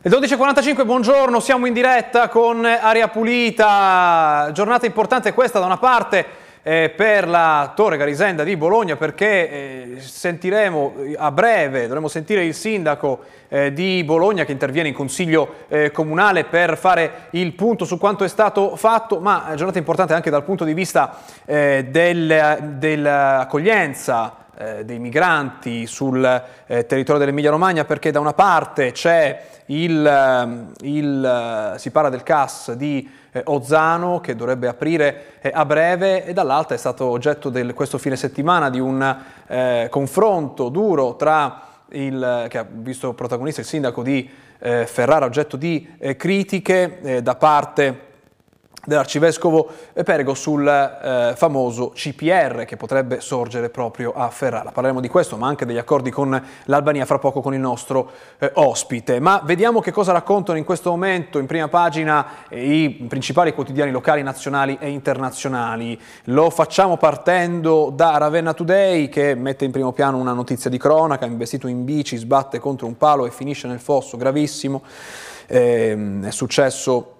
Le 0.00 0.10
12.45, 0.10 0.84
buongiorno, 0.84 1.40
siamo 1.40 1.66
in 1.66 1.72
diretta 1.72 2.28
con 2.28 2.64
Aria 2.64 3.08
Pulita, 3.08 4.48
giornata 4.52 4.86
importante 4.86 5.34
questa 5.34 5.58
da 5.58 5.66
una 5.66 5.76
parte 5.76 6.24
eh, 6.62 6.92
per 6.96 7.26
la 7.26 7.72
Torre 7.74 7.96
Garisenda 7.96 8.44
di 8.44 8.56
Bologna 8.56 8.94
perché 8.94 9.96
eh, 9.96 10.00
sentiremo 10.00 10.94
a 11.16 11.32
breve, 11.32 11.88
dovremo 11.88 12.06
sentire 12.06 12.44
il 12.44 12.54
sindaco 12.54 13.24
eh, 13.48 13.72
di 13.72 14.04
Bologna 14.04 14.44
che 14.44 14.52
interviene 14.52 14.86
in 14.86 14.94
consiglio 14.94 15.64
eh, 15.66 15.90
comunale 15.90 16.44
per 16.44 16.78
fare 16.78 17.26
il 17.30 17.52
punto 17.54 17.84
su 17.84 17.98
quanto 17.98 18.22
è 18.22 18.28
stato 18.28 18.76
fatto, 18.76 19.18
ma 19.18 19.50
giornata 19.56 19.78
importante 19.78 20.14
anche 20.14 20.30
dal 20.30 20.44
punto 20.44 20.62
di 20.62 20.74
vista 20.74 21.16
eh, 21.44 21.88
del, 21.90 22.76
dell'accoglienza 22.78 24.46
eh, 24.60 24.84
dei 24.84 24.98
migranti 24.98 25.86
sul 25.86 26.24
eh, 26.66 26.84
territorio 26.84 27.20
dell'Emilia 27.20 27.50
Romagna 27.50 27.84
perché 27.84 28.10
da 28.10 28.18
una 28.18 28.32
parte 28.32 28.90
c'è 28.90 29.40
il, 29.66 30.04
ehm, 30.04 30.72
il, 30.80 31.74
si 31.76 31.90
parla 31.92 32.08
del 32.08 32.24
CAS 32.24 32.72
di 32.72 33.08
eh, 33.30 33.42
Ozzano 33.44 34.18
che 34.20 34.34
dovrebbe 34.34 34.66
aprire 34.66 35.38
eh, 35.40 35.52
a 35.54 35.64
breve 35.64 36.24
e 36.24 36.32
dall'altra 36.32 36.74
è 36.74 36.78
stato 36.78 37.04
oggetto 37.04 37.50
del, 37.50 37.72
questo 37.72 37.98
fine 37.98 38.16
settimana 38.16 38.68
di 38.68 38.80
un 38.80 39.16
eh, 39.46 39.86
confronto 39.90 40.70
duro 40.70 41.14
tra 41.14 41.62
il, 41.90 42.46
che 42.48 42.58
ha 42.58 42.66
visto 42.68 43.14
protagonista 43.14 43.60
il 43.60 43.66
sindaco 43.66 44.02
di 44.02 44.28
eh, 44.58 44.86
Ferrara, 44.86 45.24
oggetto 45.24 45.56
di 45.56 45.88
critiche 46.16 47.20
da 47.22 47.36
parte 47.36 48.07
dell'arcivescovo 48.88 49.68
Perego 50.02 50.32
sul 50.32 50.66
eh, 50.66 51.34
famoso 51.36 51.90
CPR 51.90 52.64
che 52.64 52.78
potrebbe 52.78 53.20
sorgere 53.20 53.68
proprio 53.68 54.12
a 54.14 54.30
Ferrara. 54.30 54.70
Parleremo 54.70 55.00
di 55.00 55.08
questo, 55.08 55.36
ma 55.36 55.46
anche 55.46 55.66
degli 55.66 55.76
accordi 55.76 56.10
con 56.10 56.42
l'Albania 56.64 57.04
fra 57.04 57.18
poco 57.18 57.42
con 57.42 57.52
il 57.52 57.60
nostro 57.60 58.10
eh, 58.38 58.50
ospite. 58.54 59.20
Ma 59.20 59.42
vediamo 59.44 59.80
che 59.80 59.92
cosa 59.92 60.12
raccontano 60.12 60.56
in 60.56 60.64
questo 60.64 60.88
momento 60.88 61.38
in 61.38 61.44
prima 61.44 61.68
pagina 61.68 62.26
i 62.48 63.04
principali 63.06 63.52
quotidiani 63.52 63.90
locali, 63.90 64.22
nazionali 64.22 64.78
e 64.80 64.88
internazionali. 64.88 66.00
Lo 66.24 66.48
facciamo 66.48 66.96
partendo 66.96 67.92
da 67.94 68.16
Ravenna 68.16 68.54
Today 68.54 69.10
che 69.10 69.34
mette 69.34 69.66
in 69.66 69.70
primo 69.70 69.92
piano 69.92 70.16
una 70.16 70.32
notizia 70.32 70.70
di 70.70 70.78
cronaca, 70.78 71.26
investito 71.26 71.66
in 71.66 71.84
bici, 71.84 72.16
sbatte 72.16 72.58
contro 72.58 72.86
un 72.86 72.96
palo 72.96 73.26
e 73.26 73.30
finisce 73.30 73.68
nel 73.68 73.80
fosso, 73.80 74.16
gravissimo. 74.16 74.82
Ehm, 75.46 76.24
è 76.24 76.30
successo 76.30 77.16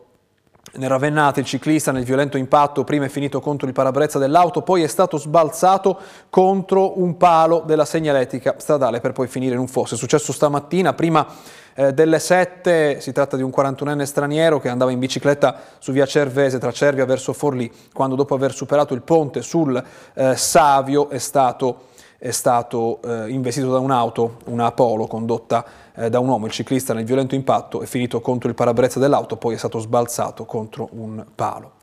nel 0.74 0.88
Ravennate 0.88 1.40
il 1.40 1.46
ciclista 1.46 1.92
nel 1.92 2.04
violento 2.04 2.36
impatto 2.36 2.84
prima 2.84 3.06
è 3.06 3.08
finito 3.08 3.40
contro 3.40 3.66
il 3.66 3.72
parabrezza 3.72 4.18
dell'auto, 4.18 4.62
poi 4.62 4.82
è 4.82 4.86
stato 4.86 5.16
sbalzato 5.16 5.98
contro 6.30 7.00
un 7.00 7.16
palo 7.16 7.62
della 7.64 7.84
segnaletica 7.84 8.56
stradale 8.58 9.00
per 9.00 9.12
poi 9.12 9.26
finire 9.28 9.54
in 9.54 9.60
un 9.60 9.68
fosso. 9.68 9.94
È 9.94 9.98
successo 9.98 10.32
stamattina, 10.32 10.92
prima 10.92 11.26
eh, 11.74 11.92
delle 11.92 12.18
7, 12.18 13.00
si 13.00 13.12
tratta 13.12 13.36
di 13.36 13.42
un 13.42 13.52
41enne 13.54 14.02
straniero 14.02 14.60
che 14.60 14.68
andava 14.68 14.90
in 14.90 14.98
bicicletta 14.98 15.58
su 15.78 15.92
via 15.92 16.06
Cervese 16.06 16.58
tra 16.58 16.72
Cervia 16.72 17.04
verso 17.04 17.32
Forlì, 17.32 17.72
quando 17.92 18.16
dopo 18.16 18.34
aver 18.34 18.52
superato 18.52 18.94
il 18.94 19.02
ponte 19.02 19.42
sul 19.42 19.82
eh, 20.14 20.36
Savio 20.36 21.08
è 21.10 21.18
stato 21.18 21.86
è 22.18 22.32
stato 22.32 23.00
eh, 23.02 23.28
investito 23.28 23.70
da 23.70 23.78
un'auto, 23.78 24.38
una 24.46 24.72
Polo 24.72 25.06
condotta 25.06 25.64
eh, 25.94 26.10
da 26.10 26.18
un 26.18 26.28
uomo, 26.28 26.46
il 26.46 26.52
ciclista 26.52 26.92
nel 26.92 27.04
violento 27.04 27.36
impatto 27.36 27.80
è 27.80 27.86
finito 27.86 28.20
contro 28.20 28.48
il 28.48 28.56
parabrezza 28.56 28.98
dell'auto, 28.98 29.36
poi 29.36 29.54
è 29.54 29.58
stato 29.58 29.78
sbalzato 29.78 30.44
contro 30.44 30.88
un 30.92 31.24
palo. 31.34 31.74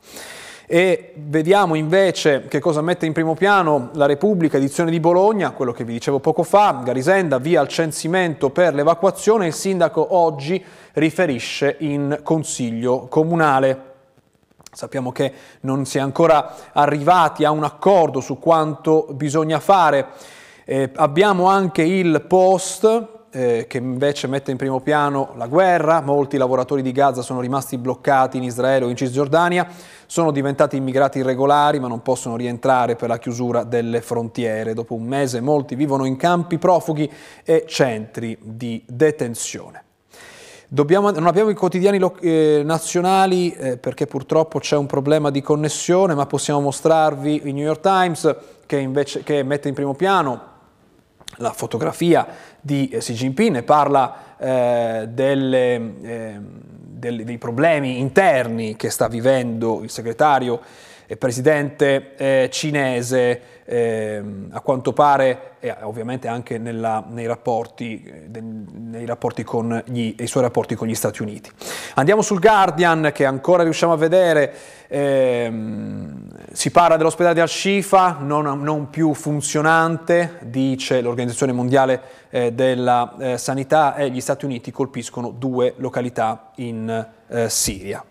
E 0.68 1.12
vediamo 1.14 1.74
invece 1.74 2.46
che 2.48 2.58
cosa 2.58 2.82
mette 2.82 3.06
in 3.06 3.12
primo 3.12 3.34
piano 3.34 3.90
la 3.94 4.04
Repubblica, 4.04 4.56
edizione 4.58 4.90
di 4.90 5.00
Bologna, 5.00 5.52
quello 5.52 5.72
che 5.72 5.84
vi 5.84 5.92
dicevo 5.92 6.18
poco 6.18 6.42
fa, 6.42 6.82
Garisenda 6.84 7.38
via 7.38 7.60
al 7.60 7.68
censimento 7.68 8.50
per 8.50 8.74
l'evacuazione, 8.74 9.46
il 9.46 9.54
sindaco 9.54 10.16
oggi 10.16 10.62
riferisce 10.94 11.76
in 11.78 12.18
consiglio 12.22 13.06
comunale. 13.08 13.94
Sappiamo 14.76 15.10
che 15.10 15.32
non 15.60 15.86
si 15.86 15.96
è 15.96 16.02
ancora 16.02 16.54
arrivati 16.74 17.44
a 17.46 17.50
un 17.50 17.64
accordo 17.64 18.20
su 18.20 18.38
quanto 18.38 19.06
bisogna 19.12 19.58
fare. 19.58 20.08
Eh, 20.66 20.90
abbiamo 20.96 21.46
anche 21.46 21.80
il 21.80 22.22
post 22.28 22.84
eh, 23.30 23.64
che 23.66 23.78
invece 23.78 24.26
mette 24.26 24.50
in 24.50 24.58
primo 24.58 24.80
piano 24.80 25.32
la 25.36 25.46
guerra, 25.46 26.02
molti 26.02 26.36
lavoratori 26.36 26.82
di 26.82 26.92
Gaza 26.92 27.22
sono 27.22 27.40
rimasti 27.40 27.78
bloccati 27.78 28.36
in 28.36 28.42
Israele 28.42 28.84
o 28.84 28.90
in 28.90 28.96
Cisgiordania, 28.96 29.66
sono 30.04 30.30
diventati 30.30 30.76
immigrati 30.76 31.20
irregolari 31.20 31.80
ma 31.80 31.88
non 31.88 32.02
possono 32.02 32.36
rientrare 32.36 32.96
per 32.96 33.08
la 33.08 33.18
chiusura 33.18 33.64
delle 33.64 34.02
frontiere. 34.02 34.74
Dopo 34.74 34.92
un 34.92 35.04
mese 35.04 35.40
molti 35.40 35.74
vivono 35.74 36.04
in 36.04 36.16
campi 36.16 36.58
profughi 36.58 37.10
e 37.44 37.64
centri 37.66 38.36
di 38.42 38.84
detenzione. 38.86 39.85
Dobbiamo, 40.68 41.12
non 41.12 41.28
abbiamo 41.28 41.50
i 41.50 41.54
quotidiani 41.54 42.00
eh, 42.20 42.62
nazionali 42.64 43.52
eh, 43.52 43.76
perché 43.76 44.06
purtroppo 44.06 44.58
c'è 44.58 44.76
un 44.76 44.86
problema 44.86 45.30
di 45.30 45.40
connessione, 45.40 46.14
ma 46.14 46.26
possiamo 46.26 46.60
mostrarvi 46.60 47.42
il 47.44 47.54
New 47.54 47.64
York 47.64 47.80
Times 47.80 48.36
che, 48.66 48.76
invece, 48.78 49.22
che 49.22 49.44
mette 49.44 49.68
in 49.68 49.74
primo 49.74 49.94
piano 49.94 50.54
la 51.36 51.52
fotografia 51.52 52.26
di 52.60 52.88
eh, 52.88 52.98
Xi 52.98 53.12
Jinping 53.12 53.56
e 53.56 53.62
parla 53.62 54.36
eh, 54.38 55.08
delle, 55.08 55.92
eh, 56.02 56.40
delle, 56.40 57.22
dei 57.22 57.38
problemi 57.38 58.00
interni 58.00 58.74
che 58.74 58.90
sta 58.90 59.06
vivendo 59.06 59.84
il 59.84 59.90
segretario 59.90 60.60
presidente 61.16 62.16
eh, 62.16 62.48
cinese 62.50 63.40
eh, 63.64 64.22
a 64.50 64.60
quanto 64.60 64.92
pare 64.92 65.54
e 65.60 65.74
ovviamente 65.82 66.28
anche 66.28 66.58
nella, 66.58 67.04
nei, 67.08 67.26
rapporti, 67.26 68.02
eh, 68.02 68.28
de, 68.28 68.40
nei 68.40 69.04
rapporti 69.06 69.44
con 69.44 69.82
gli, 69.86 70.14
i 70.18 70.26
suoi 70.26 70.42
rapporti 70.42 70.74
con 70.74 70.88
gli 70.88 70.94
Stati 70.94 71.22
Uniti. 71.22 71.50
Andiamo 71.94 72.22
sul 72.22 72.40
Guardian 72.40 73.10
che 73.12 73.24
ancora 73.24 73.62
riusciamo 73.62 73.92
a 73.92 73.96
vedere, 73.96 74.52
ehm, 74.88 76.28
si 76.52 76.70
parla 76.70 76.96
dell'ospedale 76.96 77.34
di 77.34 77.40
Al-Shifa, 77.40 78.18
non, 78.20 78.62
non, 78.62 78.90
più 78.90 79.14
funzionante, 79.14 80.38
dice 80.42 81.00
l'Organizzazione 81.00 81.52
Mondiale 81.52 82.00
eh, 82.30 82.52
della 82.52 83.14
eh, 83.18 83.38
Sanità 83.38 83.94
e 83.96 84.10
gli 84.10 84.20
Stati 84.20 84.44
Uniti 84.44 84.70
colpiscono 84.70 85.30
due 85.30 85.74
località 85.76 86.50
in 86.56 87.14
eh, 87.28 87.48
Siria. 87.48 88.04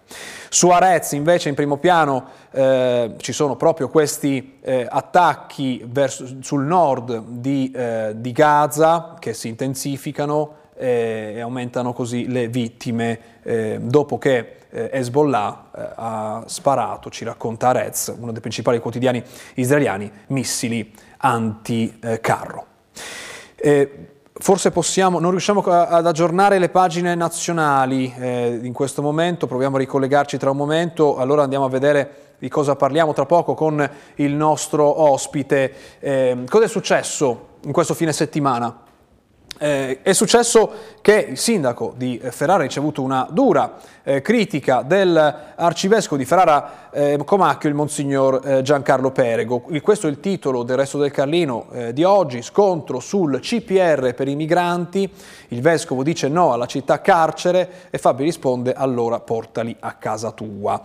Su 0.49 0.69
Arez 0.69 1.11
invece 1.11 1.49
in 1.49 1.55
primo 1.55 1.77
piano 1.77 2.27
eh, 2.51 3.15
ci 3.17 3.33
sono 3.33 3.55
proprio 3.57 3.89
questi 3.89 4.57
eh, 4.61 4.87
attacchi 4.89 5.83
verso, 5.85 6.25
sul 6.41 6.63
nord 6.63 7.23
di, 7.27 7.71
eh, 7.75 8.13
di, 8.15 8.31
Gaza 8.31 9.15
che 9.19 9.33
si 9.33 9.49
intensificano 9.49 10.55
eh, 10.77 11.33
e 11.35 11.41
aumentano 11.41 11.91
così 11.91 12.29
le 12.29 12.47
vittime 12.47 13.19
eh, 13.43 13.79
dopo 13.81 14.17
che 14.17 14.57
eh, 14.69 14.89
Hezbollah 14.93 15.93
ha 15.95 16.43
sparato, 16.45 17.09
ci 17.09 17.25
racconta 17.25 17.69
Arez, 17.69 18.13
uno 18.17 18.31
dei 18.31 18.41
principali 18.41 18.79
quotidiani 18.79 19.21
israeliani, 19.55 20.09
missili 20.27 20.93
anticarro. 21.17 22.65
Forse 24.37 24.69
possiamo, 24.69 25.19
non 25.19 25.31
riusciamo 25.31 25.61
ad 25.61 26.05
aggiornare 26.05 26.59
le 26.59 26.67
pagine 26.67 27.15
nazionali 27.15 28.13
eh, 28.17 28.59
in 28.61 28.73
questo 28.73 29.01
momento, 29.01 29.47
proviamo 29.47 29.77
a 29.77 29.79
ricollegarci 29.79 30.37
tra 30.37 30.51
un 30.51 30.57
momento, 30.57 31.15
allora 31.15 31.43
andiamo 31.43 31.63
a 31.63 31.69
vedere 31.69 32.33
di 32.37 32.49
cosa 32.49 32.75
parliamo 32.75 33.13
tra 33.13 33.25
poco 33.25 33.53
con 33.53 33.89
il 34.15 34.33
nostro 34.33 35.03
ospite. 35.09 35.73
Eh, 36.01 36.43
cosa 36.49 36.65
è 36.65 36.67
successo 36.67 37.47
in 37.63 37.71
questo 37.71 37.93
fine 37.93 38.11
settimana? 38.11 38.84
Eh, 39.57 40.01
è 40.01 40.11
successo 40.11 40.69
che 40.99 41.27
il 41.29 41.37
sindaco 41.37 41.93
di 41.95 42.19
Ferrara 42.21 42.59
ha 42.59 42.63
ricevuto 42.63 43.01
una 43.01 43.25
dura 43.29 43.77
eh, 44.03 44.21
critica 44.21 44.81
dell'arcivescovo 44.81 46.17
di 46.17 46.25
Ferrara 46.25 46.89
eh, 46.91 47.17
Comacchio, 47.23 47.69
il 47.69 47.75
monsignor 47.75 48.41
eh, 48.43 48.61
Giancarlo 48.61 49.11
Perego. 49.11 49.61
Questo 49.81 50.07
è 50.07 50.09
il 50.09 50.19
titolo 50.19 50.63
del 50.63 50.75
Resto 50.75 50.97
del 50.97 51.11
Carlino 51.11 51.67
eh, 51.71 51.93
di 51.93 52.03
oggi, 52.03 52.41
scontro 52.41 52.99
sul 52.99 53.39
CPR 53.39 54.13
per 54.13 54.27
i 54.27 54.35
migranti, 54.35 55.09
il 55.49 55.61
vescovo 55.61 56.03
dice 56.03 56.27
no 56.27 56.51
alla 56.51 56.65
città 56.65 56.99
carcere 56.99 57.87
e 57.89 57.97
Fabio 57.97 58.25
risponde 58.25 58.73
allora 58.73 59.21
portali 59.21 59.75
a 59.79 59.93
casa 59.93 60.31
tua. 60.31 60.81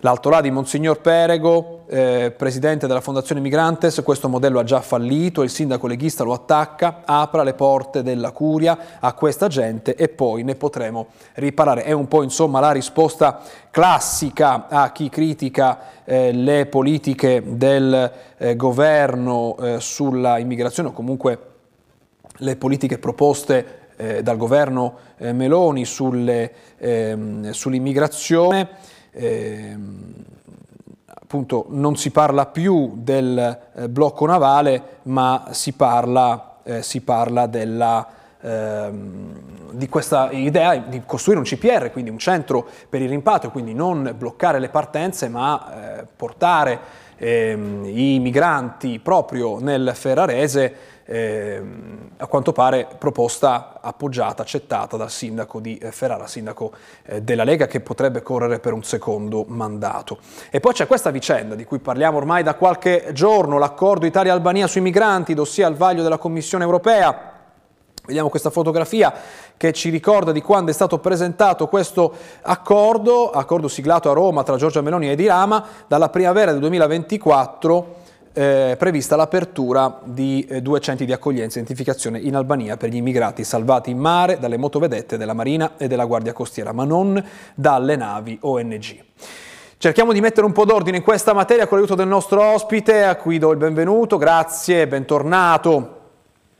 L'alto 0.00 0.30
là 0.30 0.40
di 0.40 0.50
Monsignor 0.50 1.00
Perego, 1.00 1.83
eh, 1.86 2.32
presidente 2.36 2.86
della 2.86 3.00
Fondazione 3.00 3.40
Migrantes, 3.40 4.00
questo 4.02 4.28
modello 4.28 4.58
ha 4.58 4.64
già 4.64 4.80
fallito, 4.80 5.42
il 5.42 5.50
sindaco 5.50 5.86
leghista 5.86 6.24
lo 6.24 6.32
attacca, 6.32 7.02
apra 7.04 7.42
le 7.42 7.54
porte 7.54 8.02
della 8.02 8.30
curia 8.32 8.98
a 9.00 9.12
questa 9.12 9.48
gente 9.48 9.94
e 9.94 10.08
poi 10.08 10.42
ne 10.42 10.54
potremo 10.54 11.08
riparare. 11.34 11.84
È 11.84 11.92
un 11.92 12.08
po' 12.08 12.22
insomma 12.22 12.60
la 12.60 12.72
risposta 12.72 13.40
classica 13.70 14.68
a 14.68 14.92
chi 14.92 15.08
critica 15.08 16.04
eh, 16.04 16.32
le 16.32 16.66
politiche 16.66 17.42
del 17.44 18.12
eh, 18.36 18.56
governo 18.56 19.56
eh, 19.58 19.80
sulla 19.80 20.38
immigrazione 20.38 20.88
o 20.88 20.92
comunque 20.92 21.38
le 22.38 22.56
politiche 22.56 22.98
proposte 22.98 23.82
eh, 23.96 24.22
dal 24.22 24.36
governo 24.36 24.96
eh, 25.18 25.32
Meloni 25.32 25.84
sulle, 25.84 26.52
ehm, 26.78 27.50
sull'immigrazione. 27.50 28.68
Appunto 31.24 31.66
non 31.70 31.96
si 31.96 32.10
parla 32.10 32.46
più 32.46 32.92
del 32.96 33.58
eh, 33.74 33.88
blocco 33.88 34.26
navale, 34.26 34.98
ma 35.04 35.48
si 35.50 35.72
parla, 35.72 36.58
si 36.80 37.00
parla 37.02 37.46
della 37.46 38.06
ehm, 38.44 39.52
di 39.72 39.88
questa 39.88 40.30
idea 40.30 40.76
di 40.76 41.02
costruire 41.04 41.40
un 41.40 41.46
CPR, 41.46 41.90
quindi 41.90 42.10
un 42.10 42.18
centro 42.18 42.66
per 42.88 43.02
il 43.02 43.08
rimpatrio, 43.08 43.50
quindi 43.50 43.74
non 43.74 44.14
bloccare 44.16 44.60
le 44.60 44.68
partenze 44.68 45.28
ma 45.28 45.98
eh, 45.98 46.06
portare 46.14 46.78
ehm, 47.16 47.84
i 47.86 48.20
migranti 48.20 49.00
proprio 49.00 49.58
nel 49.58 49.92
Ferrarese, 49.94 50.74
ehm, 51.04 52.10
a 52.16 52.26
quanto 52.26 52.52
pare 52.52 52.86
proposta 52.98 53.78
appoggiata, 53.80 54.42
accettata 54.42 54.96
dal 54.96 55.10
sindaco 55.10 55.60
di 55.60 55.78
eh, 55.78 55.90
Ferrara, 55.92 56.26
sindaco 56.26 56.72
eh, 57.04 57.22
della 57.22 57.44
Lega 57.44 57.66
che 57.66 57.80
potrebbe 57.80 58.22
correre 58.22 58.58
per 58.58 58.72
un 58.72 58.82
secondo 58.82 59.44
mandato. 59.46 60.18
E 60.50 60.60
poi 60.60 60.72
c'è 60.72 60.86
questa 60.86 61.10
vicenda 61.10 61.54
di 61.54 61.64
cui 61.64 61.78
parliamo 61.78 62.16
ormai 62.16 62.42
da 62.42 62.54
qualche 62.54 63.10
giorno, 63.12 63.58
l'accordo 63.58 64.06
Italia-Albania 64.06 64.66
sui 64.66 64.80
migranti, 64.80 65.34
dossier 65.34 65.66
al 65.66 65.74
vaglio 65.74 66.02
della 66.02 66.18
Commissione 66.18 66.64
europea. 66.64 67.32
Vediamo 68.06 68.28
questa 68.28 68.50
fotografia 68.50 69.14
che 69.56 69.72
ci 69.72 69.88
ricorda 69.88 70.30
di 70.30 70.42
quando 70.42 70.70
è 70.70 70.74
stato 70.74 70.98
presentato 70.98 71.68
questo 71.68 72.12
accordo, 72.42 73.30
accordo 73.30 73.66
siglato 73.66 74.10
a 74.10 74.12
Roma 74.12 74.42
tra 74.42 74.56
Giorgia 74.56 74.82
Meloni 74.82 75.10
e 75.10 75.16
Di 75.16 75.26
Rama, 75.26 75.64
dalla 75.86 76.10
primavera 76.10 76.50
del 76.50 76.60
2024 76.60 78.02
eh, 78.34 78.74
prevista 78.76 79.14
l'apertura 79.14 80.00
di 80.02 80.44
eh, 80.48 80.60
due 80.60 80.80
centri 80.80 81.06
di 81.06 81.12
accoglienza 81.12 81.56
e 81.58 81.62
identificazione 81.62 82.18
in 82.18 82.34
Albania 82.34 82.76
per 82.76 82.90
gli 82.90 82.96
immigrati 82.96 83.44
salvati 83.44 83.90
in 83.90 83.98
mare 83.98 84.38
dalle 84.38 84.56
motovedette 84.56 85.16
della 85.16 85.34
Marina 85.34 85.74
e 85.76 85.86
della 85.86 86.04
Guardia 86.04 86.32
Costiera, 86.32 86.72
ma 86.72 86.84
non 86.84 87.22
dalle 87.54 87.96
navi 87.96 88.36
ONG. 88.40 89.02
Cerchiamo 89.78 90.12
di 90.12 90.20
mettere 90.20 90.46
un 90.46 90.52
po' 90.52 90.64
d'ordine 90.64 90.96
in 90.96 91.02
questa 91.02 91.32
materia 91.32 91.66
con 91.66 91.78
l'aiuto 91.78 91.94
del 91.94 92.08
nostro 92.08 92.42
ospite, 92.42 93.04
a 93.04 93.16
cui 93.16 93.38
do 93.38 93.52
il 93.52 93.58
benvenuto, 93.58 94.16
grazie, 94.16 94.88
bentornato 94.88 96.00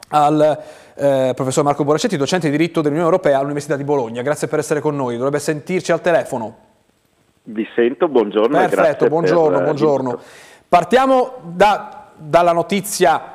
al 0.08 0.62
eh, 0.94 1.32
professor 1.34 1.64
Marco 1.64 1.84
Boracetti, 1.84 2.16
docente 2.16 2.50
di 2.50 2.56
diritto 2.56 2.82
dell'Unione 2.82 3.08
Europea 3.08 3.38
all'Università 3.38 3.76
di 3.76 3.84
Bologna. 3.84 4.22
Grazie 4.22 4.46
per 4.46 4.60
essere 4.60 4.80
con 4.80 4.94
noi, 4.94 5.16
dovrebbe 5.16 5.40
sentirci 5.40 5.90
al 5.90 6.00
telefono. 6.00 6.56
Vi 7.44 7.66
sento, 7.74 8.08
buongiorno. 8.08 8.56
Perfetto, 8.56 9.08
buongiorno, 9.08 9.60
buongiorno. 9.60 10.20
Partiamo 10.74 11.34
da, 11.40 12.08
dalla 12.16 12.50
notizia 12.50 13.34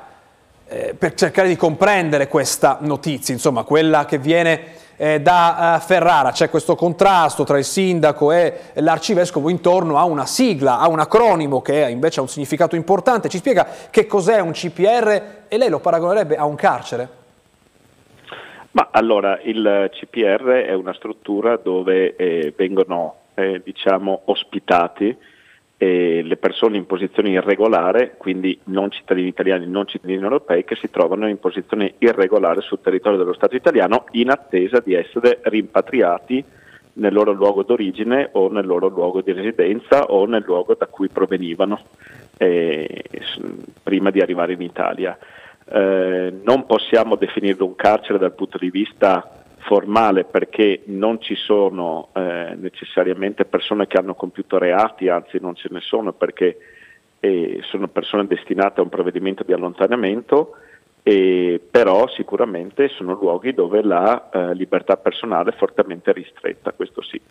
eh, 0.67 0.93
per 0.93 1.13
cercare 1.13 1.47
di 1.47 1.55
comprendere 1.55 2.27
questa 2.27 2.79
notizia, 2.81 3.33
insomma 3.33 3.63
quella 3.63 4.03
che 4.03 4.17
viene 4.17 4.73
eh, 4.97 5.21
da 5.21 5.77
uh, 5.77 5.79
Ferrara, 5.79 6.31
c'è 6.31 6.49
questo 6.49 6.75
contrasto 6.75 7.45
tra 7.45 7.57
il 7.57 7.63
sindaco 7.63 8.33
e 8.33 8.73
l'arcivescovo 8.73 9.47
intorno 9.47 9.97
a 9.97 10.03
una 10.03 10.25
sigla, 10.25 10.79
a 10.79 10.89
un 10.89 10.99
acronimo 10.99 11.61
che 11.61 11.87
invece 11.89 12.19
ha 12.19 12.23
un 12.23 12.27
significato 12.27 12.75
importante. 12.75 13.29
Ci 13.29 13.37
spiega 13.37 13.65
che 13.89 14.05
cos'è 14.05 14.41
un 14.41 14.51
CPR 14.51 15.45
e 15.47 15.57
lei 15.57 15.69
lo 15.69 15.79
paragonerebbe 15.79 16.35
a 16.35 16.43
un 16.43 16.55
carcere? 16.55 17.09
Ma 18.71 18.89
allora 18.91 19.39
il 19.43 19.89
CPR 19.93 20.65
è 20.67 20.73
una 20.73 20.93
struttura 20.93 21.55
dove 21.55 22.17
eh, 22.17 22.53
vengono 22.57 23.15
eh, 23.33 23.61
diciamo, 23.63 24.23
ospitati 24.25 25.37
eh, 25.81 26.21
le 26.23 26.35
persone 26.35 26.75
in 26.75 26.85
posizione 26.85 27.29
irregolare, 27.29 28.15
quindi 28.17 28.59
non 28.65 28.91
cittadini 28.91 29.29
italiani, 29.29 29.65
non 29.65 29.87
cittadini 29.87 30.21
europei, 30.21 30.65
che 30.65 30.75
si 30.75 30.89
trovano 30.89 31.25
in 31.29 31.39
posizione 31.39 31.93
irregolare 31.99 32.59
sul 32.59 32.81
territorio 32.81 33.17
dello 33.17 33.33
Stato 33.33 33.55
italiano 33.55 34.03
in 34.11 34.29
attesa 34.29 34.81
di 34.81 34.93
essere 34.93 35.39
rimpatriati 35.43 36.43
nel 36.93 37.13
loro 37.13 37.31
luogo 37.31 37.63
d'origine 37.63 38.27
o 38.33 38.49
nel 38.49 38.65
loro 38.65 38.89
luogo 38.89 39.21
di 39.21 39.31
residenza 39.31 40.03
o 40.03 40.25
nel 40.25 40.43
luogo 40.45 40.75
da 40.77 40.87
cui 40.87 41.07
provenivano 41.07 41.79
eh, 42.37 43.03
prima 43.81 44.11
di 44.11 44.19
arrivare 44.19 44.51
in 44.51 44.61
Italia. 44.61 45.17
Eh, 45.71 46.33
non 46.43 46.65
possiamo 46.65 47.15
definirlo 47.15 47.65
un 47.65 47.75
carcere 47.77 48.19
dal 48.19 48.33
punto 48.33 48.57
di 48.57 48.69
vista 48.69 49.38
formale 49.69 50.23
perché 50.23 50.81
non 50.85 51.21
ci 51.21 51.35
sono 51.35 52.07
eh, 52.15 52.55
necessariamente 52.57 53.45
persone 53.45 53.85
che 53.85 53.97
hanno 53.99 54.15
compiuto 54.15 54.57
reati, 54.57 55.09
anzi 55.09 55.37
non 55.39 55.53
ce 55.53 55.67
ne 55.69 55.79
sono 55.79 56.11
perché 56.11 56.57
eh, 57.19 57.59
sono 57.69 57.87
persone 57.87 58.25
destinate 58.25 58.79
a 58.79 58.83
un 58.83 58.89
provvedimento 58.89 59.43
di 59.43 59.53
allontanamento, 59.53 60.55
eh, 61.03 61.61
però 61.69 62.07
sicuramente 62.07 62.87
sono 62.87 63.13
luoghi 63.13 63.53
dove 63.53 63.83
la 63.83 64.31
eh, 64.31 64.55
libertà 64.55 64.97
personale 64.97 65.51
è 65.51 65.55
fortemente 65.55 66.13
ristretta, 66.13 66.71
questo 66.71 67.03
sì. 67.03 67.21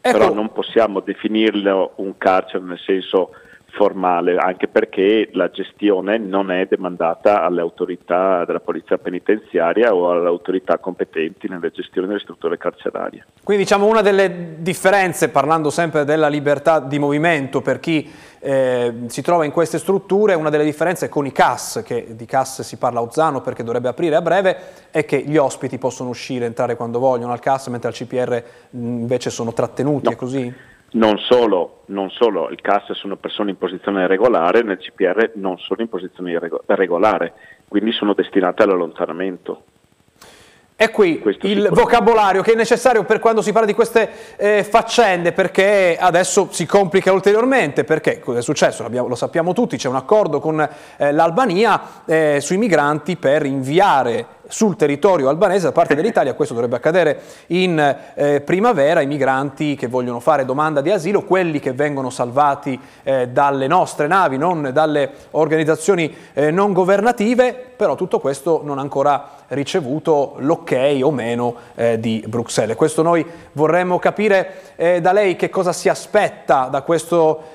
Ecco. 0.00 0.18
Però 0.18 0.32
non 0.32 0.50
possiamo 0.52 1.00
definirlo 1.00 1.92
un 1.96 2.16
carcere 2.16 2.64
nel 2.64 2.78
senso 2.78 3.32
formale, 3.76 4.36
anche 4.36 4.68
perché 4.68 5.28
la 5.32 5.50
gestione 5.50 6.16
non 6.16 6.50
è 6.50 6.66
demandata 6.66 7.42
alle 7.42 7.60
autorità 7.60 8.44
della 8.46 8.60
polizia 8.60 8.96
penitenziaria 8.96 9.94
o 9.94 10.10
alle 10.10 10.26
autorità 10.26 10.78
competenti 10.78 11.46
nella 11.46 11.68
gestione 11.68 12.08
delle 12.08 12.20
strutture 12.20 12.56
carcerarie. 12.56 13.26
Quindi 13.44 13.64
diciamo 13.64 13.86
una 13.86 14.00
delle 14.00 14.56
differenze, 14.58 15.28
parlando 15.28 15.68
sempre 15.68 16.04
della 16.04 16.28
libertà 16.28 16.80
di 16.80 16.98
movimento 16.98 17.60
per 17.60 17.78
chi 17.78 18.10
eh, 18.40 18.94
si 19.08 19.20
trova 19.20 19.44
in 19.44 19.50
queste 19.50 19.78
strutture, 19.78 20.32
una 20.32 20.50
delle 20.50 20.64
differenze 20.64 21.10
con 21.10 21.26
i 21.26 21.32
CAS, 21.32 21.82
che 21.84 22.16
di 22.16 22.24
CAS 22.24 22.62
si 22.62 22.78
parla 22.78 23.00
a 23.00 23.02
Ozzano 23.02 23.42
perché 23.42 23.62
dovrebbe 23.62 23.88
aprire 23.88 24.16
a 24.16 24.22
breve, 24.22 24.56
è 24.90 25.04
che 25.04 25.20
gli 25.20 25.36
ospiti 25.36 25.76
possono 25.76 26.08
uscire, 26.08 26.46
entrare 26.46 26.76
quando 26.76 26.98
vogliono 26.98 27.32
al 27.32 27.40
CAS, 27.40 27.66
mentre 27.66 27.88
al 27.88 27.94
CPR 27.94 28.42
invece 28.70 29.28
sono 29.28 29.52
trattenuti, 29.52 30.06
no. 30.06 30.12
è 30.12 30.16
così? 30.16 30.74
Non 30.96 31.18
solo, 31.18 31.82
non 31.86 32.10
solo, 32.10 32.48
il 32.48 32.60
CAS 32.62 32.92
sono 32.92 33.16
persone 33.16 33.50
in 33.50 33.58
posizione 33.58 34.06
regolare, 34.06 34.62
nel 34.62 34.78
CPR 34.78 35.32
non 35.34 35.58
sono 35.58 35.82
in 35.82 35.88
posizione 35.88 36.38
regolare, 36.64 37.34
quindi 37.68 37.92
sono 37.92 38.14
destinate 38.14 38.62
all'allontanamento. 38.62 39.62
È 40.74 40.90
qui 40.90 41.20
Questo 41.20 41.46
il 41.46 41.68
vocabolario 41.70 42.42
che 42.42 42.52
è 42.52 42.54
necessario 42.54 43.04
per 43.04 43.18
quando 43.18 43.40
si 43.40 43.50
parla 43.50 43.66
di 43.66 43.74
queste 43.74 44.36
eh, 44.36 44.62
faccende, 44.62 45.32
perché 45.32 45.96
adesso 45.98 46.48
si 46.50 46.66
complica 46.66 47.12
ulteriormente, 47.12 47.84
perché 47.84 48.20
cosa 48.20 48.38
è 48.38 48.42
successo? 48.42 48.86
Lo 48.88 49.14
sappiamo 49.14 49.52
tutti, 49.54 49.76
c'è 49.76 49.88
un 49.88 49.96
accordo 49.96 50.38
con 50.38 50.60
eh, 50.60 51.12
l'Albania 51.12 52.02
eh, 52.06 52.38
sui 52.40 52.58
migranti 52.58 53.16
per 53.16 53.44
inviare 53.44 54.26
sul 54.48 54.76
territorio 54.76 55.28
albanese 55.28 55.64
da 55.64 55.72
parte 55.72 55.94
dell'Italia, 55.94 56.34
questo 56.34 56.54
dovrebbe 56.54 56.76
accadere 56.76 57.20
in 57.48 57.96
eh, 58.14 58.40
primavera, 58.40 59.00
i 59.00 59.06
migranti 59.06 59.74
che 59.74 59.86
vogliono 59.88 60.20
fare 60.20 60.44
domanda 60.44 60.80
di 60.80 60.90
asilo, 60.90 61.24
quelli 61.24 61.58
che 61.60 61.72
vengono 61.72 62.10
salvati 62.10 62.78
eh, 63.02 63.28
dalle 63.28 63.66
nostre 63.66 64.06
navi, 64.06 64.38
non 64.38 64.70
dalle 64.72 65.10
organizzazioni 65.32 66.14
eh, 66.32 66.50
non 66.50 66.72
governative, 66.72 67.54
però 67.76 67.94
tutto 67.94 68.20
questo 68.20 68.60
non 68.64 68.78
ha 68.78 68.82
ancora 68.82 69.28
ricevuto 69.48 70.34
l'ok 70.38 70.98
o 71.02 71.10
meno 71.10 71.54
eh, 71.74 72.00
di 72.00 72.24
Bruxelles. 72.26 72.76
Questo 72.76 73.02
noi 73.02 73.24
vorremmo 73.52 73.98
capire 73.98 74.74
eh, 74.76 75.00
da 75.00 75.12
lei 75.12 75.36
che 75.36 75.50
cosa 75.50 75.72
si 75.72 75.88
aspetta 75.88 76.68
da 76.70 76.84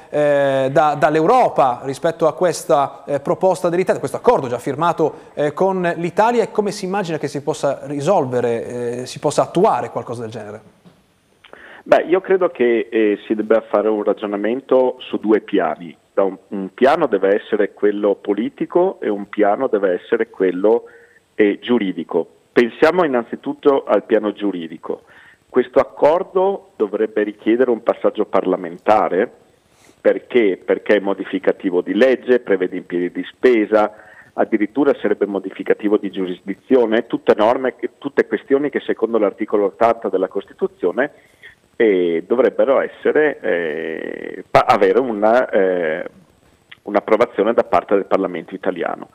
eh, 0.09 0.69
da, 0.71 0.95
dall'Europa 0.95 1.81
rispetto 1.83 2.27
a 2.27 2.33
questa 2.33 3.03
proposta 3.21 3.69
dell'Italia, 3.69 3.99
questo 3.99 4.17
accordo 4.17 4.47
già 4.47 4.59
firmato 4.59 5.29
con 5.53 5.93
l'Italia 5.95 6.43
e 6.43 6.51
come 6.51 6.71
si 6.71 6.80
immagina 6.85 7.17
che 7.17 7.27
si 7.27 7.41
possa 7.41 7.81
risolvere, 7.83 8.65
eh, 8.65 9.05
si 9.05 9.19
possa 9.19 9.43
attuare 9.43 9.89
qualcosa 9.89 10.21
del 10.21 10.31
genere? 10.31 10.61
Beh, 11.83 12.03
io 12.03 12.21
credo 12.21 12.49
che 12.49 12.87
eh, 12.91 13.19
si 13.25 13.33
debba 13.33 13.61
fare 13.69 13.87
un 13.87 14.03
ragionamento 14.03 14.97
su 14.99 15.17
due 15.17 15.41
piani. 15.41 15.95
Un, 16.13 16.37
un, 16.49 16.73
piano 16.73 17.07
deve 17.07 17.41
essere 17.41 17.73
quello 17.73 18.15
politico 18.15 18.99
e 19.01 19.09
un 19.09 19.27
piano 19.29 19.67
deve 19.67 19.93
essere 19.93 20.29
quello 20.29 20.83
eh, 21.33 21.57
giuridico. 21.59 22.27
Pensiamo 22.51 23.03
innanzitutto 23.03 23.83
al 23.85 24.03
piano 24.03 24.31
giuridico. 24.33 25.03
Questo 25.49 25.79
accordo 25.79 26.71
dovrebbe 26.75 27.23
richiedere 27.23 27.71
un 27.71 27.81
passaggio 27.81 28.25
parlamentare 28.25 29.31
perché? 30.01 30.59
Perché 30.63 30.95
è 30.95 30.99
modificativo 30.99 31.81
di 31.81 31.93
legge, 31.93 32.39
prevede 32.39 32.77
impieghi 32.77 33.11
di 33.11 33.23
spesa, 33.23 33.93
addirittura 34.33 34.93
sarebbe 35.01 35.25
modificativo 35.25 35.97
di 35.97 36.11
giurisdizione, 36.11 37.07
tutte, 37.07 37.33
norme, 37.35 37.75
tutte 37.97 38.27
questioni 38.27 38.69
che 38.69 38.79
secondo 38.81 39.17
l'articolo 39.17 39.65
80 39.65 40.09
della 40.09 40.27
Costituzione 40.27 41.11
eh, 41.75 42.23
dovrebbero 42.27 42.79
essere, 42.79 43.39
eh, 43.39 44.43
avere 44.51 44.99
una, 44.99 45.49
eh, 45.49 46.05
un'approvazione 46.83 47.53
da 47.53 47.63
parte 47.63 47.95
del 47.95 48.05
Parlamento 48.05 48.55
italiano. 48.55 49.09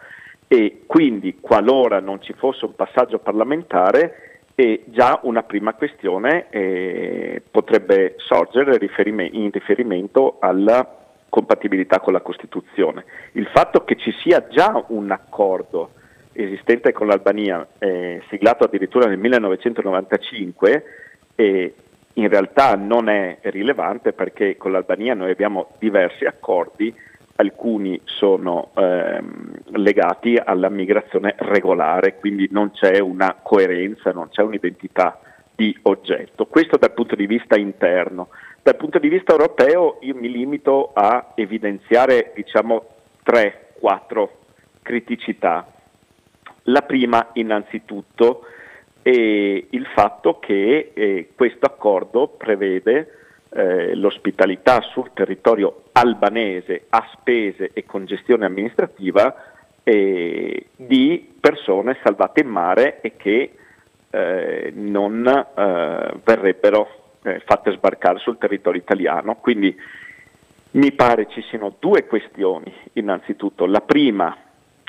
E 0.48 0.82
quindi 0.86 1.38
qualora 1.40 2.00
non 2.00 2.22
ci 2.22 2.32
fosse 2.34 2.64
un 2.64 2.74
passaggio 2.74 3.18
parlamentare, 3.18 4.36
e 4.58 4.84
già 4.86 5.20
una 5.24 5.42
prima 5.42 5.74
questione 5.74 6.46
eh, 6.48 7.42
potrebbe 7.50 8.14
sorgere 8.16 8.78
in 8.80 9.50
riferimento 9.50 10.38
alla 10.40 11.05
compatibilità 11.36 12.00
con 12.00 12.14
la 12.14 12.22
Costituzione. 12.22 13.04
Il 13.32 13.46
fatto 13.48 13.84
che 13.84 13.96
ci 13.96 14.10
sia 14.22 14.46
già 14.48 14.82
un 14.88 15.10
accordo 15.10 15.90
esistente 16.32 16.92
con 16.92 17.06
l'Albania, 17.06 17.66
eh, 17.78 18.22
siglato 18.30 18.64
addirittura 18.64 19.06
nel 19.06 19.18
1995, 19.18 20.84
eh, 21.34 21.74
in 22.14 22.28
realtà 22.30 22.74
non 22.74 23.10
è 23.10 23.36
rilevante 23.42 24.14
perché 24.14 24.56
con 24.56 24.72
l'Albania 24.72 25.12
noi 25.12 25.30
abbiamo 25.30 25.72
diversi 25.78 26.24
accordi 26.24 26.94
alcuni 27.38 28.00
sono 28.04 28.70
ehm, 28.74 29.56
legati 29.76 30.40
alla 30.42 30.70
migrazione 30.70 31.34
regolare, 31.36 32.16
quindi 32.16 32.48
non 32.50 32.70
c'è 32.70 32.98
una 32.98 33.36
coerenza, 33.42 34.10
non 34.10 34.30
c'è 34.30 34.40
un'identità 34.40 35.20
di 35.56 35.76
oggetto. 35.82 36.46
Questo 36.46 36.76
dal 36.76 36.92
punto 36.92 37.16
di 37.16 37.26
vista 37.26 37.56
interno. 37.56 38.28
Dal 38.62 38.76
punto 38.76 38.98
di 38.98 39.08
vista 39.08 39.32
europeo 39.32 39.98
io 40.02 40.14
mi 40.14 40.30
limito 40.30 40.92
a 40.92 41.32
evidenziare 41.34 42.32
diciamo, 42.34 42.84
tre, 43.22 43.72
quattro 43.80 44.38
criticità. 44.82 45.66
La 46.64 46.82
prima 46.82 47.30
innanzitutto 47.34 48.44
è 49.02 49.10
il 49.10 49.86
fatto 49.94 50.38
che 50.40 50.90
eh, 50.92 51.30
questo 51.34 51.66
accordo 51.66 52.28
prevede 52.28 53.10
eh, 53.50 53.94
l'ospitalità 53.94 54.80
sul 54.80 55.10
territorio 55.14 55.84
albanese 55.92 56.86
a 56.88 57.08
spese 57.12 57.70
e 57.72 57.84
con 57.84 58.04
gestione 58.04 58.44
amministrativa 58.44 59.54
eh, 59.84 60.66
di 60.74 61.34
persone 61.38 61.96
salvate 62.02 62.40
in 62.40 62.48
mare 62.48 63.00
e 63.00 63.16
che 63.16 63.52
eh, 64.16 64.72
non 64.74 65.26
eh, 65.26 66.14
verrebbero 66.24 67.14
eh, 67.22 67.42
fatte 67.44 67.72
sbarcare 67.72 68.18
sul 68.18 68.38
territorio 68.38 68.80
italiano. 68.80 69.36
Quindi 69.36 69.76
mi 70.72 70.92
pare 70.92 71.26
ci 71.28 71.42
siano 71.42 71.74
due 71.78 72.06
questioni 72.06 72.72
innanzitutto. 72.94 73.66
La 73.66 73.80
prima 73.80 74.34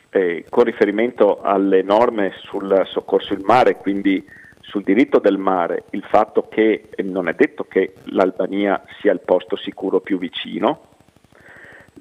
eh, 0.09 0.45
con 0.49 0.63
riferimento 0.63 1.41
alle 1.41 1.81
norme 1.81 2.31
sul 2.37 2.83
soccorso 2.85 3.33
in 3.33 3.41
mare, 3.43 3.75
quindi 3.75 4.25
sul 4.61 4.83
diritto 4.83 5.19
del 5.19 5.37
mare, 5.37 5.83
il 5.91 6.03
fatto 6.03 6.47
che 6.49 6.89
non 7.03 7.27
è 7.27 7.33
detto 7.33 7.65
che 7.65 7.95
l'Albania 8.05 8.81
sia 8.99 9.11
il 9.11 9.21
posto 9.21 9.57
sicuro 9.57 9.99
più 9.99 10.17
vicino. 10.17 10.95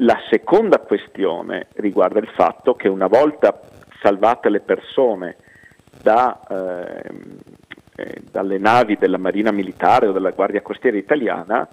La 0.01 0.19
seconda 0.31 0.79
questione 0.79 1.69
riguarda 1.75 2.19
il 2.19 2.31
fatto 2.35 2.75
che 2.75 2.89
una 2.89 3.07
volta 3.07 3.61
salvate 4.03 4.51
le 4.51 4.61
persone 4.61 5.37
da, 6.07 6.39
eh, 6.49 7.11
eh, 7.97 8.23
dalle 8.31 8.59
navi 8.59 8.97
della 8.97 9.19
Marina 9.19 9.51
Militare 9.51 10.07
o 10.07 10.13
della 10.13 10.31
Guardia 10.31 10.63
Costiera 10.63 10.97
Italiana, 10.97 11.67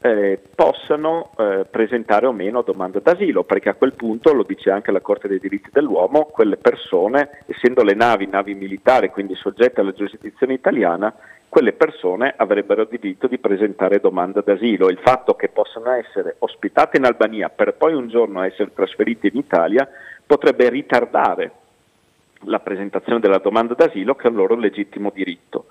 eh, 0.00 0.40
possano 0.54 1.32
eh, 1.36 1.66
presentare 1.70 2.24
o 2.24 2.32
meno 2.32 2.62
domanda 2.62 3.00
d'asilo, 3.00 3.44
perché 3.44 3.68
a 3.68 3.74
quel 3.74 3.92
punto, 3.92 4.32
lo 4.32 4.44
dice 4.44 4.70
anche 4.70 4.92
la 4.92 5.02
Corte 5.02 5.28
dei 5.28 5.38
diritti 5.38 5.68
dell'uomo, 5.70 6.24
quelle 6.24 6.56
persone, 6.56 7.42
essendo 7.44 7.82
le 7.82 7.92
navi 7.92 8.26
navi 8.26 8.54
militari, 8.54 9.10
quindi 9.10 9.34
soggette 9.34 9.82
alla 9.82 9.92
giurisdizione 9.92 10.54
italiana, 10.54 11.12
quelle 11.50 11.74
persone 11.74 12.32
avrebbero 12.34 12.84
diritto 12.84 13.26
di 13.26 13.36
presentare 13.36 14.00
domanda 14.00 14.40
d'asilo. 14.40 14.88
Il 14.88 15.00
fatto 15.02 15.34
che 15.34 15.48
possano 15.48 15.90
essere 15.90 16.36
ospitate 16.38 16.96
in 16.96 17.04
Albania 17.04 17.50
per 17.50 17.74
poi 17.74 17.92
un 17.92 18.08
giorno 18.08 18.42
essere 18.42 18.72
trasferite 18.72 19.26
in 19.26 19.36
Italia 19.36 19.86
potrebbe 20.24 20.70
ritardare 20.70 21.52
la 22.46 22.60
presentazione 22.60 23.20
della 23.20 23.38
domanda 23.38 23.74
d'asilo, 23.74 24.14
che 24.14 24.26
è 24.26 24.30
un 24.30 24.36
loro 24.36 24.56
legittimo 24.56 25.10
diritto. 25.14 25.66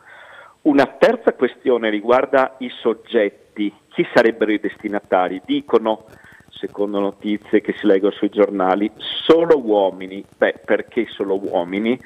Una 0.64 0.86
terza 0.98 1.34
questione 1.34 1.90
riguarda 1.90 2.56
i 2.60 2.70
soggetti, 2.70 3.74
chi 3.90 4.08
sarebbero 4.14 4.52
i 4.52 4.60
destinatari? 4.60 5.42
Dicono, 5.46 6.06
secondo 6.50 7.00
notizie 7.00 7.62
che 7.62 7.74
si 7.78 7.86
leggono 7.86 8.14
sui 8.14 8.30
giornali, 8.30 8.92
solo 8.98 9.60
uomini. 9.60 10.24
Beh, 10.38 10.62
perché 10.66 11.06
solo 11.10 11.40
uomini? 11.40 12.00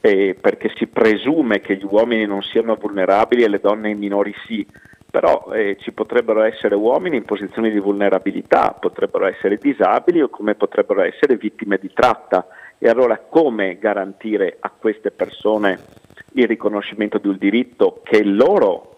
Eh, 0.00 0.36
perché 0.40 0.72
si 0.76 0.86
presume 0.86 1.60
che 1.60 1.76
gli 1.76 1.86
uomini 1.88 2.26
non 2.26 2.42
siano 2.42 2.76
vulnerabili 2.76 3.42
e 3.42 3.48
le 3.48 3.60
donne 3.60 3.88
e 3.88 3.92
i 3.92 3.96
minori 3.96 4.32
sì, 4.46 4.64
però 5.10 5.50
eh, 5.52 5.76
ci 5.80 5.92
potrebbero 5.92 6.42
essere 6.42 6.74
uomini 6.74 7.16
in 7.16 7.24
posizioni 7.24 7.70
di 7.70 7.80
vulnerabilità, 7.80 8.76
potrebbero 8.78 9.26
essere 9.26 9.56
disabili 9.56 10.20
o 10.20 10.28
come 10.28 10.54
potrebbero 10.54 11.02
essere 11.02 11.36
vittime 11.36 11.78
di 11.78 11.90
tratta. 11.92 12.46
E 12.78 12.88
allora 12.88 13.18
come 13.18 13.78
garantire 13.78 14.56
a 14.60 14.70
queste 14.70 15.10
persone 15.10 15.78
il 16.32 16.46
riconoscimento 16.46 17.18
di 17.18 17.28
un 17.28 17.38
diritto 17.38 18.00
che 18.02 18.22
loro 18.22 18.96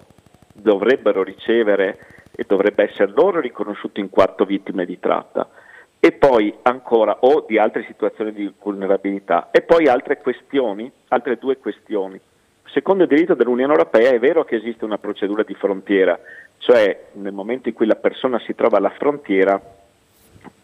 dovrebbero 0.53 1.23
ricevere 1.23 1.99
e 2.33 2.45
dovrebbe 2.47 2.85
essere 2.85 3.13
loro 3.15 3.41
riconosciuto 3.41 4.01
in 4.01 4.11
quanto 4.11 4.45
vittime 4.45 4.85
di 4.85 4.99
tratta 4.99 5.49
e 6.01 6.13
poi 6.13 6.55
ancora 6.63 7.19
o 7.21 7.45
di 7.47 7.59
altre 7.59 7.85
situazioni 7.85 8.33
di 8.33 8.53
vulnerabilità 8.61 9.51
e 9.51 9.63
poi 9.63 9.89
altre 9.89 10.19
questioni, 10.19 10.91
altre 11.09 11.37
due 11.39 11.59
questioni. 11.59 12.21
Secondo 12.67 13.05
il 13.05 13.09
diritto 13.09 13.35
dell'Unione 13.35 13.73
Europea 13.73 14.11
è 14.11 14.19
vero 14.19 14.45
che 14.45 14.57
esiste 14.57 14.85
una 14.85 14.99
procedura 14.99 15.43
di 15.43 15.55
frontiera, 15.55 16.19
cioè 16.59 17.07
nel 17.13 17.33
momento 17.33 17.69
in 17.69 17.75
cui 17.75 17.87
la 17.87 17.97
persona 17.97 18.39
si 18.41 18.55
trova 18.55 18.77
alla 18.77 18.91
frontiera 18.91 19.61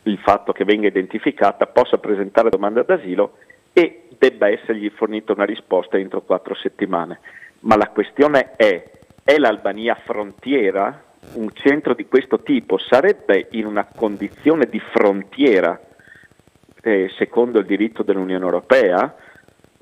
il 0.05 0.19
fatto 0.19 0.53
che 0.53 0.65
venga 0.65 0.87
identificata 0.87 1.67
possa 1.67 1.99
presentare 1.99 2.51
domanda 2.51 2.83
d'asilo 2.83 3.39
e 3.73 4.09
debba 4.19 4.49
essergli 4.49 4.91
fornita 4.91 5.33
una 5.33 5.45
risposta 5.45 5.99
entro 5.99 6.23
quattro 6.23 6.55
settimane. 6.55 7.21
Ma 7.61 7.77
la 7.77 7.89
questione 7.89 8.53
è, 8.57 8.91
è 9.23 9.37
l'Albania 9.39 9.95
frontiera? 10.05 11.03
Un 11.35 11.51
centro 11.55 11.95
di 11.95 12.07
questo 12.07 12.41
tipo 12.41 12.77
sarebbe 12.79 13.49
in 13.53 13.65
una 13.67 13.87
condizione 13.95 14.67
di 14.67 14.79
frontiera 14.79 15.81
eh, 16.83 17.11
secondo 17.17 17.59
il 17.59 17.67
diritto 17.67 18.03
dell'Unione 18.03 18.45
Europea? 18.45 19.17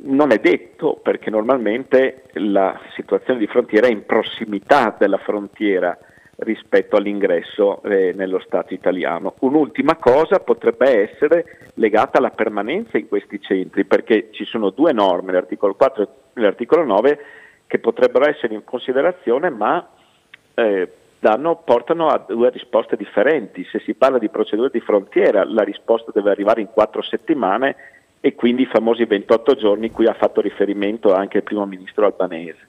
Non 0.05 0.31
è 0.31 0.39
detto 0.39 1.01
perché 1.03 1.31
normalmente 1.31 2.25
la 2.35 2.81
situazione 2.95 3.41
di 3.41 3.47
frontiera 3.47 3.89
è 3.89 3.91
in 3.91 4.07
prossimità 4.07 4.95
della 4.97 5.19
frontiera 5.19 5.99
rispetto 6.43 6.97
all'ingresso 6.97 7.83
eh, 7.83 8.13
nello 8.15 8.41
Stato 8.41 8.75
italiano. 8.75 9.35
Un'ultima 9.41 9.97
cosa 9.97 10.41
potrebbe 10.41 11.11
essere 11.11 11.71
legata 11.75 12.19
alla 12.19 12.31
permanenza 12.31 12.99
in 12.99 13.09
questi 13.09 13.41
centri, 13.41 13.85
perché 13.85 14.29
ci 14.33 14.45
sono 14.45 14.71
due 14.71 14.93
norme, 14.93 15.33
l'articolo 15.33 15.75
4 15.75 16.03
e 16.35 16.41
l'articolo 16.41 16.85
9, 16.85 17.19
che 17.67 17.79
potrebbero 17.79 18.29
essere 18.29 18.55
in 18.55 18.65
considerazione, 18.65 19.51
ma 19.51 19.89
eh, 20.55 20.89
danno, 21.19 21.63
portano 21.65 22.09
a 22.09 22.25
due 22.27 22.51
risposte 22.51 22.97
differenti. 22.97 23.65
Se 23.71 23.79
si 23.81 23.95
parla 23.95 24.19
di 24.19 24.29
procedure 24.29 24.71
di 24.71 24.81
frontiera, 24.81 25.45
la 25.45 25.63
risposta 25.63 26.11
deve 26.13 26.31
arrivare 26.31 26.61
in 26.61 26.69
quattro 26.69 27.03
settimane 27.03 27.77
e 28.21 28.35
quindi 28.35 28.63
i 28.63 28.67
famosi 28.67 29.05
28 29.05 29.55
giorni 29.55 29.91
cui 29.91 30.07
ha 30.07 30.15
fatto 30.15 30.41
riferimento 30.41 31.13
anche 31.15 31.39
il 31.39 31.43
primo 31.43 31.67
ministro 31.67 32.07
albanese. 32.07 32.69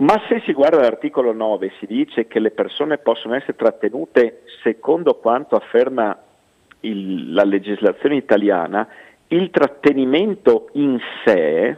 Ma 0.00 0.14
se 0.28 0.40
si 0.44 0.52
guarda 0.52 0.80
l'articolo 0.80 1.32
9 1.32 1.72
si 1.80 1.86
dice 1.86 2.28
che 2.28 2.38
le 2.38 2.52
persone 2.52 2.98
possono 2.98 3.34
essere 3.34 3.56
trattenute 3.56 4.42
secondo 4.62 5.16
quanto 5.16 5.56
afferma 5.56 6.16
il, 6.80 7.32
la 7.32 7.42
legislazione 7.42 8.14
italiana, 8.14 8.86
il 9.28 9.50
trattenimento 9.50 10.68
in 10.74 11.00
sé 11.24 11.76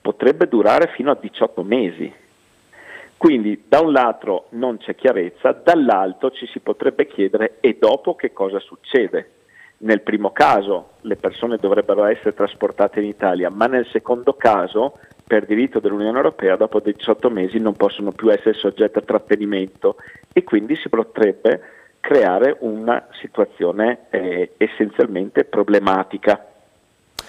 potrebbe 0.00 0.48
durare 0.48 0.92
fino 0.94 1.10
a 1.10 1.18
18 1.20 1.62
mesi. 1.62 2.10
Quindi 3.18 3.64
da 3.68 3.80
un 3.80 3.92
lato 3.92 4.46
non 4.50 4.78
c'è 4.78 4.94
chiarezza, 4.94 5.52
dall'altro 5.52 6.30
ci 6.30 6.46
si 6.46 6.60
potrebbe 6.60 7.06
chiedere 7.06 7.58
e 7.60 7.76
dopo 7.78 8.14
che 8.14 8.32
cosa 8.32 8.58
succede. 8.58 9.30
Nel 9.78 10.00
primo 10.00 10.30
caso 10.30 10.92
le 11.02 11.16
persone 11.16 11.58
dovrebbero 11.58 12.06
essere 12.06 12.32
trasportate 12.32 13.00
in 13.00 13.06
Italia, 13.06 13.50
ma 13.50 13.66
nel 13.66 13.86
secondo 13.88 14.32
caso 14.32 14.98
per 15.26 15.46
diritto 15.46 15.80
dell'Unione 15.80 16.16
Europea 16.18 16.56
dopo 16.56 16.80
18 16.80 17.30
mesi 17.30 17.58
non 17.58 17.74
possono 17.74 18.12
più 18.12 18.30
essere 18.30 18.52
soggetti 18.52 18.98
a 18.98 19.02
trattenimento 19.02 19.96
e 20.32 20.44
quindi 20.44 20.76
si 20.76 20.88
potrebbe 20.90 21.60
creare 22.00 22.56
una 22.60 23.06
situazione 23.12 24.06
eh, 24.10 24.52
essenzialmente 24.58 25.44
problematica. 25.44 26.46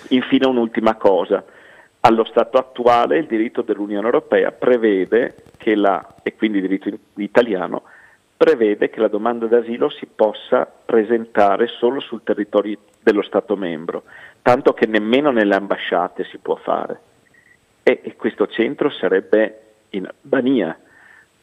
Infine 0.10 0.46
un'ultima 0.46 0.96
cosa. 0.96 1.44
Allo 2.02 2.26
stato 2.26 2.58
attuale 2.58 3.18
il 3.18 3.26
diritto 3.26 3.62
dell'Unione 3.62 4.06
Europea 4.06 4.52
prevede 4.52 5.36
che 5.58 5.76
la, 5.76 6.06
e 6.22 6.36
quindi 6.36 6.58
il 6.58 6.68
diritto 6.68 6.92
italiano, 7.16 7.84
prevede 8.36 8.90
che 8.90 9.00
la 9.00 9.08
domanda 9.08 9.48
d'asilo 9.48 9.90
si 9.90 10.06
possa 10.14 10.70
presentare 10.86 11.68
solo 11.68 12.02
sul 12.02 12.22
territorio 12.24 12.78
dello 13.02 13.24
Stato 13.24 13.56
membro, 13.56 14.04
tanto 14.42 14.74
che 14.74 14.86
nemmeno 14.86 15.32
nelle 15.32 15.56
ambasciate 15.56 16.26
si 16.26 16.38
può 16.38 16.56
fare 16.56 17.00
e, 17.88 18.00
e 18.02 18.16
questo 18.16 18.48
centro 18.48 18.90
sarebbe 18.90 19.60
in 19.90 20.08
Albania, 20.08 20.76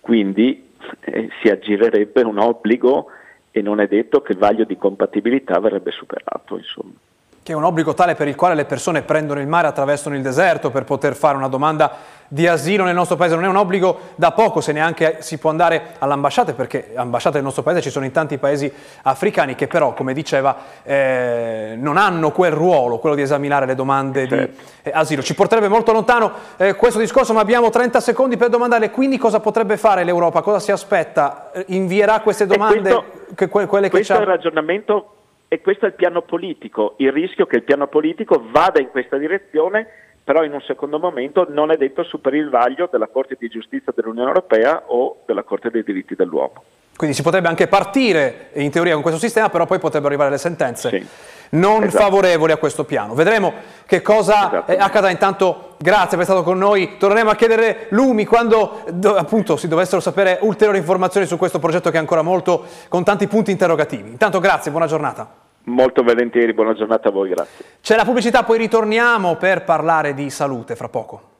quindi 0.01 0.71
eh, 1.01 1.29
si 1.41 1.49
aggirerebbe 1.49 2.23
un 2.23 2.39
obbligo 2.39 3.07
e 3.53 3.63
non 3.63 3.79
è 3.79 3.87
detto 3.87 4.23
che 4.23 4.33
il 4.33 4.39
vaglio 4.39 4.65
di 4.65 4.77
compatibilità 4.77 5.61
verrebbe 5.61 5.93
superato. 5.93 6.57
Insomma 6.57 6.95
che 7.43 7.53
è 7.53 7.55
un 7.57 7.65
obbligo 7.65 7.93
tale 7.93 8.15
per 8.15 8.29
il 8.29 8.37
quale 8.37 8.55
le 8.55 8.65
persone 8.65 9.03
prendono 9.03 9.41
il 9.41 9.49
mare, 9.49 9.67
attraversano 9.67 10.15
il 10.15 10.23
deserto 10.23 10.71
per 10.71 10.85
poter 10.85 11.17
fare 11.17 11.37
una 11.37 11.49
domanda 11.49 11.91
di 12.29 12.47
asilo 12.47 12.85
nel 12.85 12.95
nostro 12.95 13.17
paese. 13.17 13.35
Non 13.35 13.45
è 13.45 13.49
un 13.49 13.57
obbligo 13.57 13.99
da 14.15 14.31
poco 14.31 14.61
se 14.61 14.71
neanche 14.71 15.17
si 15.21 15.39
può 15.39 15.51
andare 15.51 15.95
all'ambasciata, 15.99 16.53
perché 16.53 16.93
ambasciate 16.95 17.35
del 17.35 17.45
nostro 17.45 17.65
paese 17.65 17.81
ci 17.81 17.91
sono 17.91 18.05
in 18.05 18.13
tanti 18.13 18.39
paesi 18.39 18.73
africani 19.03 19.57
che 19.57 19.67
però, 19.67 19.93
come 19.93 20.15
diceva, 20.15 20.57
eh, 20.85 21.75
non 21.77 21.97
hanno 21.97 22.31
quel 22.31 22.53
ruolo, 22.53 22.99
quello 22.99 23.17
di 23.17 23.23
esaminare 23.23 23.67
le 23.67 23.75
domande 23.75 24.29
certo. 24.29 24.63
di 24.83 24.89
eh, 24.89 24.93
asilo. 24.95 25.21
Ci 25.21 25.35
porterebbe 25.35 25.69
molto 25.69 25.91
lontano 25.91 26.31
eh, 26.57 26.75
questo 26.77 27.01
discorso, 27.01 27.33
ma 27.33 27.41
abbiamo 27.41 27.71
30 27.71 27.99
secondi 27.99 28.37
per 28.37 28.51
domandare 28.51 28.91
quindi 28.91 29.19
cosa 29.19 29.41
potrebbe 29.41 29.77
fare 29.77 30.05
l'Europa, 30.05 30.43
cosa 30.43 30.61
si 30.61 30.71
aspetta? 30.71 31.51
Invierà 31.67 32.21
queste 32.21 32.47
domande? 32.47 32.81
Questo, 32.81 33.05
che, 33.35 33.49
quelle 33.49 33.89
che 33.89 33.91
questo 33.91 34.15
è 34.15 34.21
il 34.21 34.27
ragionamento 34.27 35.17
e 35.53 35.61
questo 35.61 35.85
è 35.85 35.89
il 35.89 35.95
piano 35.97 36.23
politico, 36.23 36.95
il 36.97 37.13
rischio 37.13 37.45
che 37.45 37.57
il 37.57 37.65
piano 37.65 37.87
politico 37.87 38.43
vada 38.51 38.81
in 38.81 38.89
questa 38.89 39.19
direzione, 39.19 40.12
però 40.25 40.45
in 40.45 40.53
un 40.53 40.61
secondo 40.61 40.99
momento 40.99 41.47
non 41.49 41.71
è 41.71 41.77
detto 41.77 42.03
superi 42.05 42.39
il 42.39 42.49
vaglio 42.51 42.89
della 42.91 43.09
Corte 43.09 43.37
di 43.39 43.49
Giustizia 43.49 43.93
dell'Unione 43.95 44.29
Europea 44.29 44.85
o 44.87 45.23
della 45.27 45.43
Corte 45.43 45.71
dei 45.71 45.83
diritti 45.83 46.15
dell'uomo. 46.15 46.63
Quindi 46.95 47.17
si 47.17 47.23
potrebbe 47.23 47.49
anche 47.49 47.67
partire 47.69 48.51
in 48.55 48.71
teoria 48.71 48.93
con 48.93 49.03
questo 49.03 49.19
sistema, 49.19 49.49
però 49.49 49.65
poi 49.67 49.79
potrebbero 49.79 50.09
arrivare 50.09 50.31
le 50.31 50.39
sentenze 50.39 50.89
Sì. 50.91 51.07
non 51.51 51.85
Esatto. 51.85 52.05
favorevoli 52.05 52.53
a 52.53 52.59
questo 52.59 52.85
piano. 52.85 53.15
Vedremo 53.15 53.53
che 53.87 54.03
cosa 54.03 54.47
Esatto. 54.47 54.71
eh, 54.73 54.77
accadrà. 54.77 55.11
Intanto 55.11 55.75
grazie 55.79 56.11
per 56.17 56.21
essere 56.21 56.39
stato 56.39 56.43
con 56.43 56.59
noi. 56.59 56.99
Torneremo 56.99 57.31
a 57.31 57.35
chiedere 57.35 57.87
lumi 57.91 58.25
quando 58.27 58.85
do- 58.93 59.17
appunto 59.17 59.57
si 59.57 59.69
dovessero 59.69 60.01
sapere 60.03 60.39
ulteriori 60.43 60.79
informazioni 60.79 61.27
su 61.27 61.39
questo 61.39 61.59
progetto 61.59 61.91
che 61.91 61.97
è 61.97 62.01
ancora 62.01 62.23
molto 62.23 62.65
con 62.89 63.03
tanti 63.03 63.27
punti 63.27 63.51
interrogativi. 63.51 64.11
Intanto 64.11 64.39
grazie, 64.39 64.71
buona 64.71 64.87
giornata. 64.87 65.29
Molto 65.65 66.03
volentieri, 66.03 66.55
buona 66.55 66.75
giornata 66.75 67.09
a 67.09 67.13
voi, 67.13 67.29
grazie. 67.29 67.65
C'è 67.81 67.97
la 67.97 68.05
pubblicità, 68.05 68.43
poi 68.43 68.59
ritorniamo 68.59 69.37
per 69.37 69.65
parlare 69.65 70.15
di 70.15 70.29
salute 70.29 70.75
fra 70.75 70.89
poco. 70.89 71.32